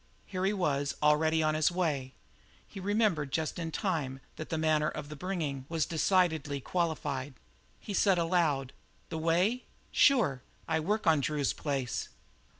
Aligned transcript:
Here 0.25 0.43
he 0.45 0.53
was 0.53 0.95
already 1.03 1.43
on 1.43 1.53
the 1.53 1.71
way. 1.75 2.15
He 2.67 2.79
remembered 2.79 3.31
just 3.31 3.59
in 3.59 3.71
time 3.71 4.19
that 4.35 4.49
the 4.49 4.57
manner 4.57 4.89
of 4.89 5.09
bringing 5.19 5.67
was 5.69 5.85
decidedly 5.85 6.59
qualified. 6.59 7.35
He 7.79 7.93
said 7.93 8.17
aloud: 8.17 8.73
"The 9.09 9.19
way? 9.19 9.65
Sure; 9.91 10.41
I 10.67 10.79
work 10.79 11.05
on 11.05 11.19
Drew's 11.21 11.53
place." 11.53 12.09